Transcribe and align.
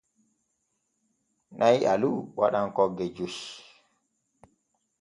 Na'i 1.57 1.79
alu 1.91 2.11
waɗan 2.37 2.67
kogge 2.75 3.05
joy. 3.15 3.35